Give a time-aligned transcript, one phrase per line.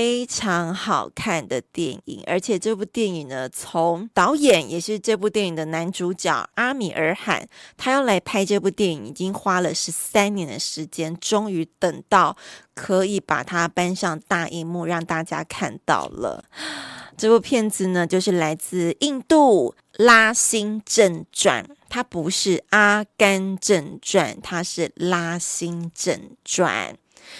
[0.00, 12.34] 非常好看的电影，而且这部电影呢，从导演也是这部电影的男主角阿米尔汗，他要来拍这部电影，已经花了十三年的时间，终于等到
[12.74, 16.46] 可以把它搬上大荧幕让大家看到了。
[17.18, 26.94] 这部片子呢，就是来自印度《拉辛正传》，它不是《阿甘正传》，它是《拉辛正传》。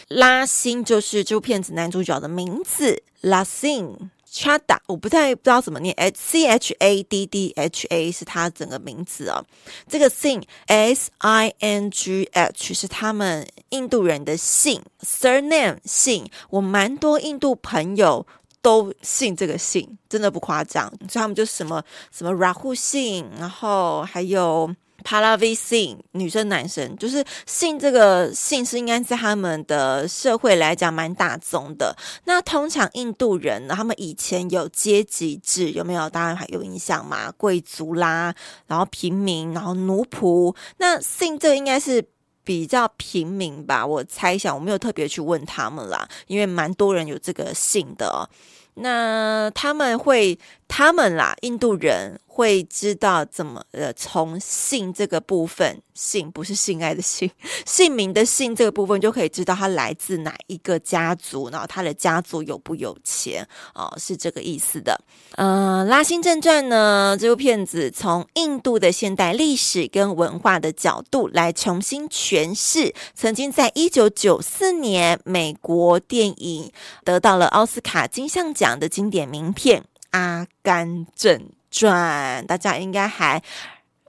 [0.08, 9.44] 拉辛就是这部片子男主角的名字，拉辛查达，我不太不知道怎么念，C H A D D H A 是他整个名字哦。
[9.88, 16.30] 这个姓 S I N G H 是他们印度人的姓，surname 姓。
[16.50, 18.24] 我蛮多印度朋友
[18.62, 20.88] 都姓这个姓，真的不夸张。
[20.88, 24.72] 所以他们就什么什么拉胡姓，然后还有。
[25.04, 31.96] 帕拉维姓女生男生就是姓这个姓氏，应该在他们的社会来讲蛮大众的。
[32.24, 36.10] 那通常印度人呢，他们以前有阶级制，有没有？
[36.10, 38.34] 当然还有印象嘛，贵族啦，
[38.66, 40.54] 然后平民，然后奴仆。
[40.78, 42.04] 那姓这个应该是
[42.42, 43.86] 比较平民吧？
[43.86, 48.28] 我猜想，我没有特别去问他们啦，因为蛮多人有这个姓的。
[48.74, 50.38] 那他们会，
[50.70, 52.18] 他们啦，印度人。
[52.32, 57.30] 会知道怎么呃，从姓这个部分，姓不是性爱的姓，
[57.66, 64.98] 姓名的姓这个部分就可以知道他来自哪一个家族，然后他的家族有不有钱哦，是这个意思的。
[65.36, 76.72] 嗯、《拉辛正传》呢，这部片子从印度的现代历史跟文化的角度来重新诠释，曾经在一九九四年美国电影
[77.04, 81.38] 得到了奥斯卡金像奖的经典名片《阿甘正》。
[81.70, 83.40] 传，大家应该还，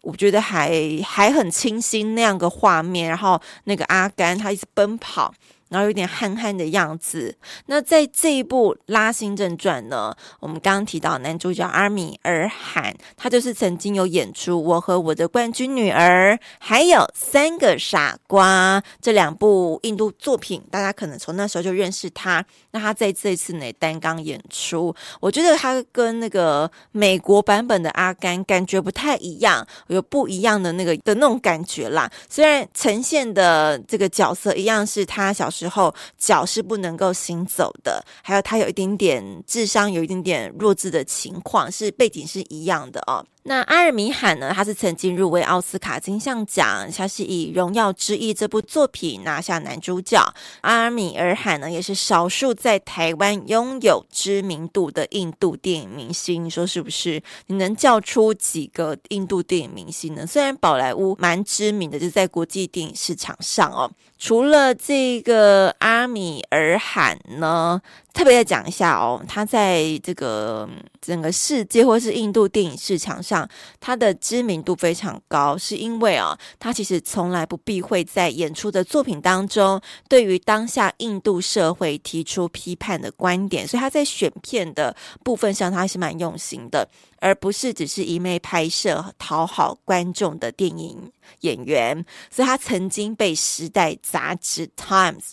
[0.02, 0.72] 我觉得还
[1.06, 5.32] 还很清新那样个画面，然后那个阿甘他一直奔跑。
[5.72, 7.34] 然后有点憨憨的样子。
[7.68, 22.46] 那在这一部《拉辛正传》呢，我们刚刚提到男主角阿米尔汗，他就是曾经有演出《我和我的冠军女儿》，还有《三个傻瓜》这两部印度作品，大家可能从那时候就认识他。
[22.72, 32.12] 那他在这一次呢单纲演出，我觉得他跟那个美国版本的阿甘感觉不太一样，有不一样的那个的那种感觉啦。
[32.30, 35.72] 虽然呈现的这个角色一样是他小时候。
[35.72, 43.24] 之后脚是不能够行走的，还有他有一点点智商，有一点点弱智的情况，是背景是一样的哦。
[43.44, 44.52] 那阿尔米罕呢？
[44.54, 50.22] 他是曾经入围奥斯卡金像奖，他是以《荣耀之翼》这部作品拿下男主角。
[50.62, 56.46] 阿尔米尔罕呢，也是少数在台湾拥有知名度的印度电影明星。
[56.46, 57.22] 你说是不是？
[57.48, 60.28] 你能叫出几个印度电影明星呢？
[60.28, 63.90] 虽然宝莱坞蛮知名的，就在国际电影市场上哦。
[64.20, 67.82] 除了这个阿米尔罕呢，
[68.14, 70.70] 特别再讲一下哦，他在这个
[71.02, 92.06] 整个世界或是印度电影市场上，他的知名度非常高，是因为啊，他其实从来不避讳在演出的作品当中，对于当下印度社会提出批判的观点，所以他在选片的部分上，他还是蛮用心的，而不是只是一昧拍摄讨好观众的电影演员。
[92.30, 95.32] 所以他曾经被《时代》杂志 Times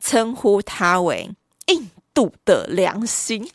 [0.00, 1.28] 称呼他为
[1.66, 3.50] 印度的良心，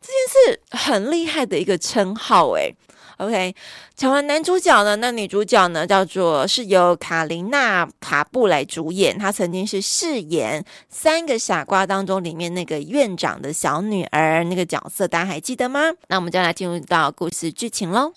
[0.00, 2.74] 这件事很厉害的一个称号诶。
[3.18, 3.54] OK，
[3.94, 15.80] 讲完男主角呢，那女主角呢叫做是由卡琳娜卡布来主演，她曾经是饰演《三个傻瓜》当中里面那个院长的小女儿那个角色，大家还记得吗？
[16.08, 18.14] 那我们就来进入到故事剧情喽。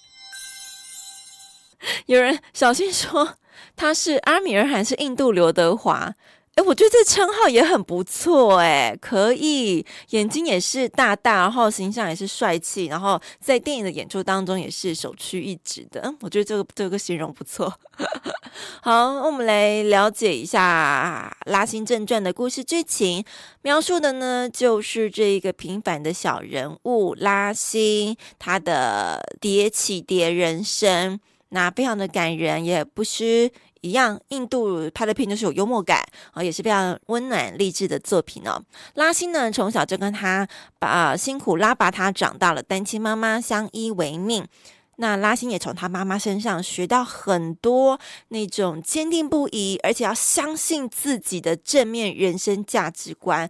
[2.08, 3.36] 有人小心说
[3.76, 6.16] 他是阿米尔汗，是印度刘德华。
[6.56, 16.02] 哎，我觉得这称号也很不错，哎，可以，眼睛也是大大，然后形象也是帅气，然后在电影的演出当中也是首屈一指的。
[16.02, 17.74] 嗯，我觉得这个这个形容不错。
[18.84, 23.26] 好，我们来了解一下《拉辛正传》的故事剧情，
[23.64, 31.20] 描述的呢就是这一个平凡的小人物拉辛，他的跌起跌人生，
[31.50, 33.52] 那非常的感人，也不失。
[33.84, 36.02] 一样，印度拍的片就是有幽默感
[36.32, 38.64] 啊，也是非常温暖励志的作品哦。
[38.96, 40.48] 拉辛呢，从小就跟他
[40.80, 44.48] 把辛苦拉拔他长大了，单亲妈妈相依为命。
[44.96, 48.00] 那拉辛也从他妈妈身上学到很多
[48.30, 53.50] 那种坚定不移，而且要相信自己的正面人生价值观。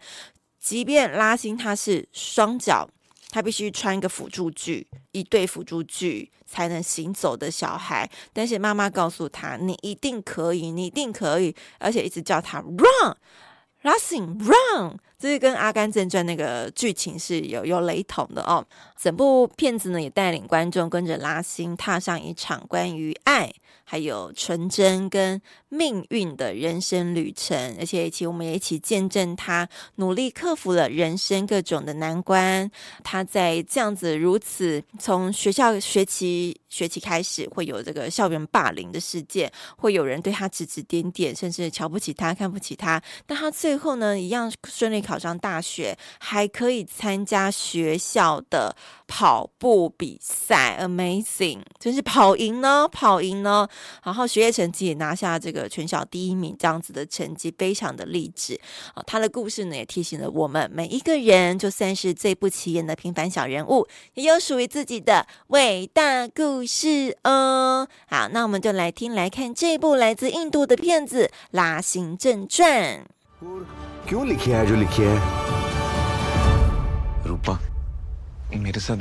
[0.60, 2.90] 即便拉辛他是双脚。
[3.34, 8.08] 他必须穿一个辅助具，一对辅助具才能行走的小孩。
[8.32, 15.00] 但是妈妈告诉他：“你一定可以，你一定可以。”而且一直叫他 “run”，Lasin run。
[15.24, 18.62] 这是跟《阿甘正传》那个剧情是有有雷同的哦。
[19.02, 23.50] 整部片子呢，也带领观众跟着拉辛踏上一场关于爱。
[23.86, 25.40] 还有纯真跟
[25.70, 32.70] 命运的人生旅程，而且一起我们也一起见证他努力克服了人生各种的难关。
[33.04, 43.00] 他在这样子如此从学校学习学期开始，会有这个校园霸凌的事件，会有人对他指指点点，甚至瞧不起他、看不起他。
[43.28, 48.76] 但他最后呢，一样顺利考上大学，还可以参加学校的
[49.16, 51.62] 跑步比赛，Amazing！
[51.78, 53.68] 真是跑赢呢，跑赢呢。
[54.04, 58.60] 然后学业成绩也拿下这个全校第一名，这样子的成绩非常的励志
[58.96, 59.04] 啊！
[59.06, 67.88] 他的故事呢，也提醒了我们每一个人，就算是最不起眼的平凡小人物，也有属于自己的伟大故事哦。
[68.08, 73.06] 好，那我们就来听来看这部来自印度的片子《拉辛正传》。
[78.60, 78.98] मेरे साथ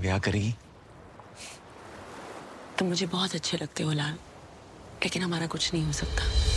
[0.00, 0.56] ब्याह करेगी। तुम
[2.78, 4.14] तो मुझे बहुत अच्छे लगते हो, लाल।
[5.02, 6.53] लेकिन हमारा कुछ नहीं हो सकता।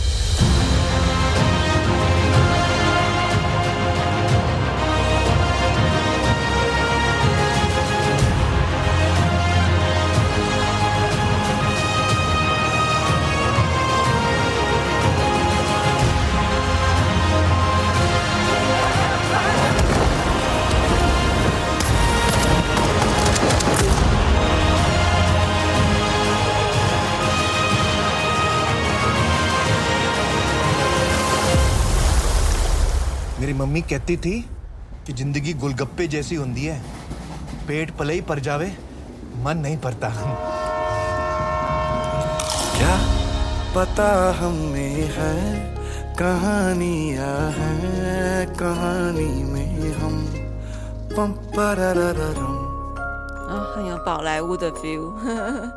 [53.49, 55.71] 啊，很有宝莱坞的 feel，《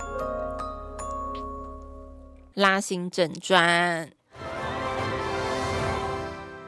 [2.55, 4.07] 拉辛正传》。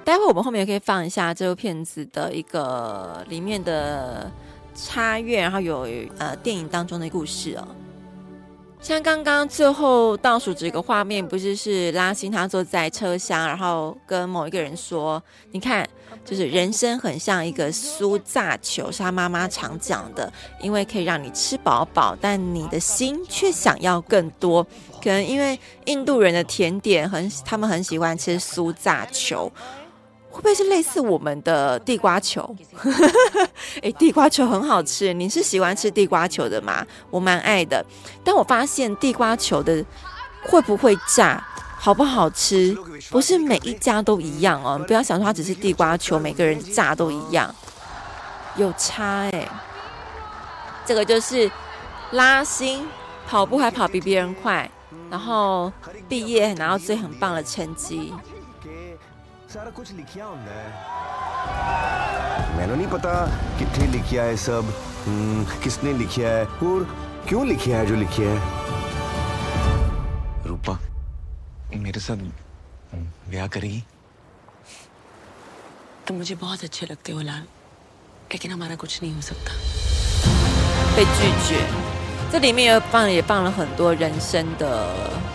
[0.04, 4.30] 待会我们后面也可以放一下这部片子的一个里面的
[4.76, 7.68] 插乐，然后有呃电影当中的故事哦。
[8.82, 15.24] 像刚刚最后倒数这个画面，不是是拉辛他坐在车厢，然后跟某一个人说
[15.54, 15.88] ：“你看，
[16.26, 20.30] 就是人生很像一个酥炸球，是他妈妈常讲的，
[20.60, 24.62] 因为可以让你吃饱饱，但你的心却想要更多。
[25.02, 29.50] 可能因为印度人的甜点很，他们很喜欢吃酥炸球。”
[30.34, 32.56] 会不会是类似我们的地瓜球？
[33.84, 36.84] 哎，地瓜球很好吃，你是喜欢吃地瓜球的吗？
[37.12, 37.86] 我蛮爱的，
[38.24, 39.86] 但我发现地瓜球的
[40.42, 41.46] 会不会炸，
[41.78, 42.76] 好不好吃，
[43.12, 44.84] 不是每一家都一样哦。
[44.88, 47.54] 不要想说它只是地瓜球，每个人炸都一样，
[48.58, 49.48] 有差哎。
[50.84, 51.50] 这个就是
[52.12, 52.88] 拉新
[53.28, 54.68] 跑步还跑比别人快，
[55.12, 55.72] 然后
[56.10, 58.12] 毕业拿到最很棒的成绩。
[80.97, 81.65] 被拒绝，
[82.33, 84.89] 这里面又放也放了很多人生的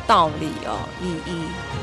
[0.06, 1.77] 道理哦，意义。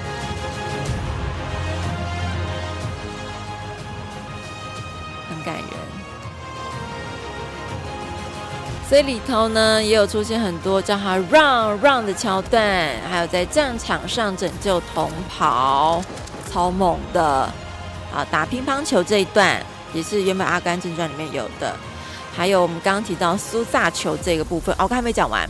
[8.96, 12.64] 这里头呢也有出现很多叫他 run run 的桥段，
[13.12, 16.02] 还有在战场上拯救同袍，
[16.50, 17.22] 超猛的
[18.14, 18.26] 啊！
[18.32, 19.62] 打乒乓球这一段
[19.94, 21.76] 也是原本《阿甘正传》里面有的，
[22.34, 25.46] 还有我们刚刚提到苏萨球这个部分，哦，我刚还没讲完。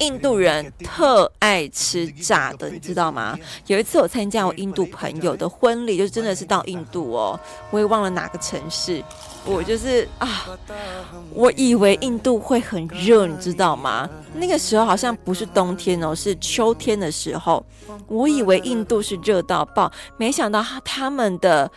[0.00, 3.38] 印度人特爱吃炸的，你知道吗？
[3.66, 7.38] 有一次我参加我印度朋友的婚礼，就真的是到印度哦，
[7.70, 9.02] 我也忘了哪个城市。
[9.44, 10.46] 我就是啊，
[11.32, 14.08] 我以为印度会很热，你知道吗？
[14.34, 17.64] 那个时候好像不是冬天哦，是秋天的时候。
[18.06, 21.70] 我以为印度是热到爆，没想到他们的。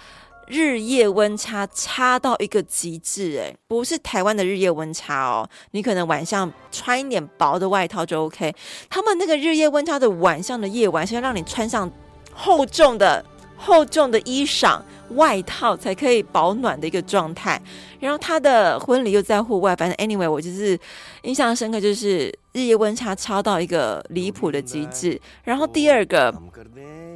[0.53, 5.49] 日夜温差差到一个极致，哎，不是台湾的日夜温差哦。
[5.71, 8.53] 你可能晚上穿一点薄的外套就 OK。
[8.87, 11.91] 他们那个日夜温差的晚上的夜晚是要让你穿上
[12.31, 13.25] 厚重的
[13.57, 14.79] 厚重的衣裳
[15.09, 17.61] 外套才可以保暖的一个状态。
[17.99, 20.77] 然后他的婚礼又在户外，反正 anyway 我就是
[21.23, 25.19] 印象深刻，就是日夜温差超到一个离谱的极致。
[25.43, 26.33] 然后第二个，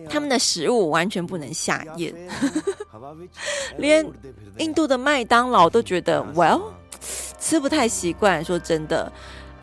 [0.09, 2.13] 他们的食物完全不能下咽。
[3.77, 4.05] 连
[4.57, 6.61] 印度的麦当劳都觉得，Well，
[7.39, 8.43] 吃不太习惯。
[8.43, 9.11] 说真的。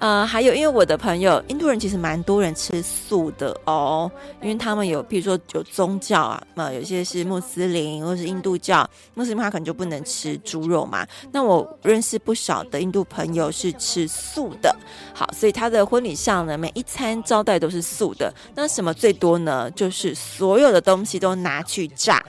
[0.01, 4.11] 呃，还有，因为我的朋友，印度人其实蛮多人吃素的哦，
[4.43, 11.07] 因为他们有，比如说有宗教啊，呃，有些是穆斯林或是印度教，穆斯林他可能就不能吃猪肉嘛。
[11.33, 14.77] 那我认识不少的印度朋友是吃素的，
[15.15, 18.33] 好，所以他的婚礼上呢，每一餐招待都是素的。
[18.55, 19.71] 那什么最多呢？
[19.71, 22.23] 就是所有的东西都拿去炸，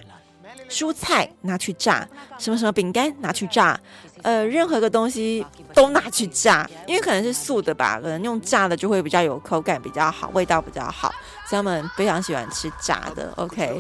[0.70, 2.08] 蔬菜拿去炸，
[2.40, 3.78] 什么什么饼干拿去炸。
[4.26, 11.14] 呃，任何个东西都拿去炸，因为可能是素的吧，可能用炸的就会比较有口感比较好，味道比较好，
[11.48, 13.32] 所以他们非常喜欢吃炸的。
[13.36, 13.80] OK，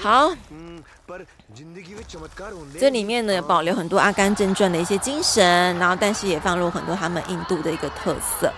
[0.00, 0.32] 好，
[2.76, 8.52] 这里面呢保留很多《阿甘正传》的一些精神，然后但是也放入很多他们印度的一个特色。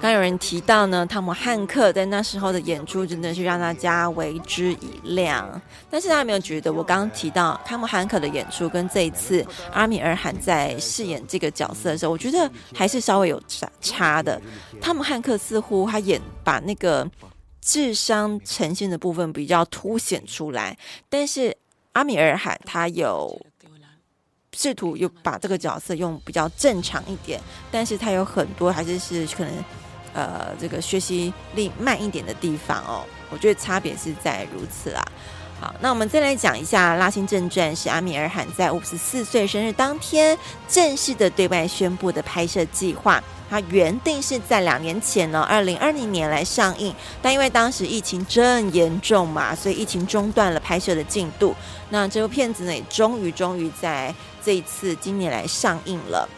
[0.00, 5.60] 刚有人提到呢，汤姆汉克在那时候的演出真的是让大家为之一亮。
[5.90, 14.40] 但是大家有没有觉得，我刚刚提到汤姆汉克的演出跟这一次阿米尔罕在饰演这个角色的时候，我觉得还是稍微有差差的。
[14.80, 17.04] 汤姆汉克似乎他演把那个
[17.60, 20.78] 智商呈现的部分比较凸显出来，
[21.08, 21.54] 但是
[21.94, 23.36] 阿米尔罕他有
[24.52, 27.40] 试图又把这个角色用比较正常一点，
[27.72, 29.52] 但是他有很多还是是可能。
[30.12, 35.04] 呃，这个学习力慢一点的地方哦，我觉得差别是在如此啦。
[35.60, 40.38] 好，那我们再来讲一下《拉辛正传》，是阿米尔罕在五十四岁生日当天
[40.68, 43.20] 正式的对外宣布的拍摄计划。
[43.50, 51.56] 它原定是在两年前呢，二零二零年来上映，但因为当时疫情正严重嘛，所以疫情中断了拍摄的进度。
[51.90, 56.28] 那这部片子呢，也终于终于在这一次今年来上映了。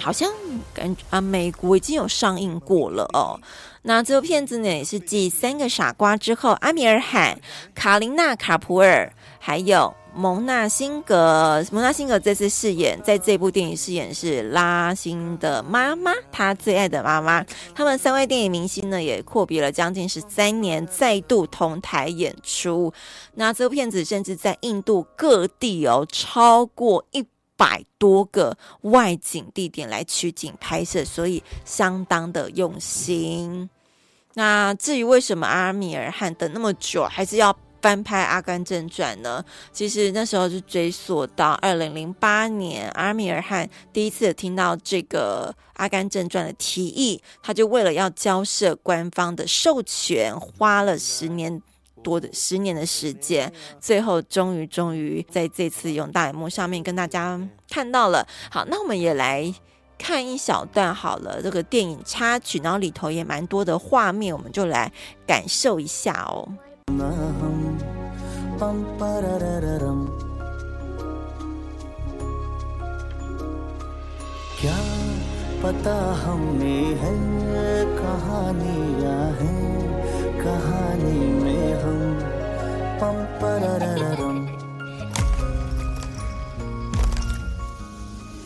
[0.00, 0.28] 好像
[0.74, 3.38] 感觉啊，美国已经有上映过了哦。
[3.82, 7.40] 那这部片子呢，也是继《三个傻瓜》之后，阿米尔罕、
[7.74, 17.42] 卡琳娜·卡普尔还有蒙娜·辛格，蒙娜·辛格这次饰演在这部电影饰演是拉辛的妈妈，他最爱的妈妈。
[17.74, 22.92] 他们三位电影明星呢，也阔别了将近十三年，再度同台演出。
[23.34, 27.24] 那这部片子甚至在印度各地哦，超过一。
[27.60, 33.68] 百多个外景地点来取景拍摄，所以相当的用心。
[34.32, 39.44] 那至于为什么阿米尔汗等那么久，还是要翻拍《阿甘正传》呢？
[39.74, 51.60] 其实那时候是追溯到二零零八年，阿米尔汗第一次听到这个《阿甘正传》的提议，他就为了要交涉官方的授权，花了十年。
[52.02, 58.26] 多的十年的时间，最后终于终于在这次用大荧幕上面跟大家看到了。
[58.50, 59.54] 好，那我们也来
[59.98, 64.92] 看一小段好了，这个电影插曲，然后里头也蛮多的画面，我们就来
[65.26, 66.48] 感受一下哦。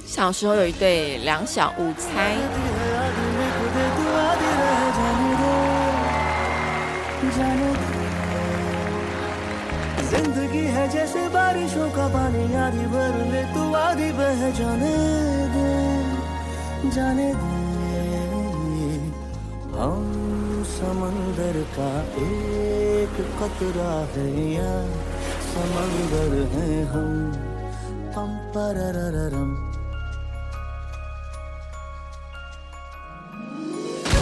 [0.06, 2.36] 小时候有一对两小无猜。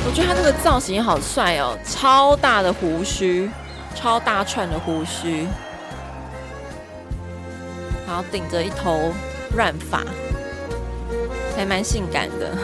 [0.05, 3.51] 我觉得他这个造型好帅哦，超大的胡须，
[3.95, 5.47] 超大串的胡须，
[8.07, 9.13] 然后顶着一头
[9.57, 10.03] 乱发，
[11.57, 12.55] 还蛮性感的。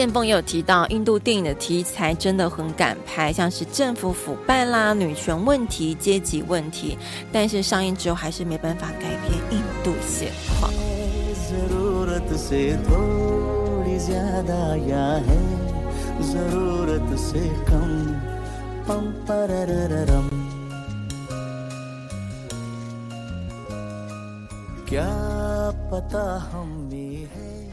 [0.00, 6.96] 建峰也有提到，印度电影的题材真的很敢拍，像是政府腐败啦、女权问题、阶级问题，
[7.30, 10.72] 但是上映之后还是没办法改变印度现况。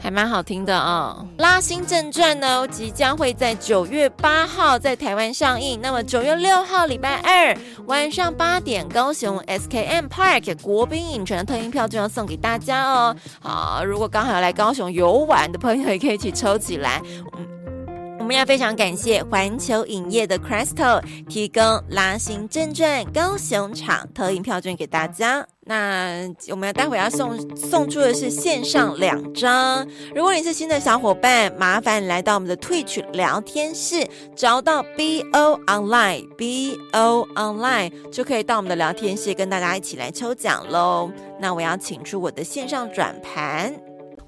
[0.08, 5.78] 还蛮好听的啊、哦，《拉新正传》呢即将会在九月八号在台湾上映。
[5.82, 13.14] 那么九月六号礼拜二晚上八点，高雄 SKM Park 国宾影城的特映票就要送给大家哦。
[13.38, 17.02] 好，如果刚好要来高雄游玩的朋友，也可以一起抽起来。
[17.36, 17.57] 嗯
[18.28, 25.46] 我们要非常感谢环球影业的 Crystal 提供《拉行正传》高雄场特印票券给大家。
[25.64, 29.88] 那我们待会要送送出的是线上两张。
[30.14, 34.06] 如果你是新的小伙伴，麻烦来到我们的 Twitch 聊天室，
[34.36, 41.10] 找到 BO Online BO Online 就可以到我们的聊天室跟大家一起来抽奖喽。
[41.40, 43.74] 那我要请出我的线上转盘，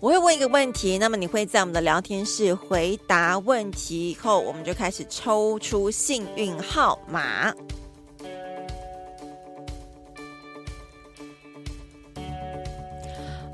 [0.01, 7.53] 我会问一个问题，那么你会在我们的聊天室回答问题以后，我们就开始抽出幸运号码。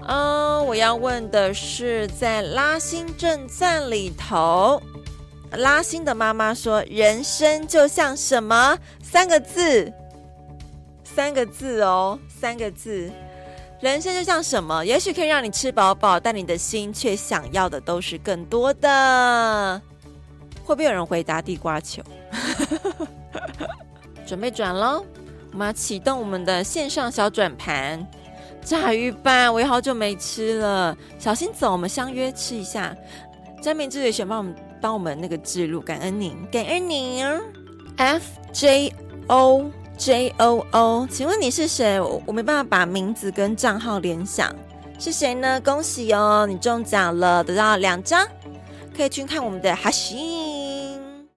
[0.06, 4.80] 嗯，我要问的是，在拉辛正传里头，
[5.50, 8.78] 拉辛的妈妈说：“人生就像什么？
[9.02, 9.92] 三个字，
[11.02, 13.10] 三个字哦，三个字。
[13.80, 14.84] 人生就像什么？
[14.84, 19.80] 也许可以让你吃饱饱，但你的心却想要的都是更多的。
[20.64, 22.02] 会不会有人回答地瓜球？
[24.26, 25.04] 准备转喽！
[25.52, 28.04] 我们要启动我们的线上小转盘。”
[28.64, 30.96] 炸鱼饭，我也好久没吃了。
[31.20, 32.96] 小心走，我们相约吃一下。
[33.62, 37.24] 詹明志也选帮我们帮我们那个记录，感恩您，感恩您。
[37.96, 38.92] F J
[39.28, 41.98] O J O O，请问你是谁？
[42.26, 44.54] 我没办法把名字跟账号联想，
[44.98, 45.60] 是谁呢？
[45.62, 48.26] 恭喜哦，你中奖了，得到两张，
[48.94, 50.65] 可以去看我们的哈西。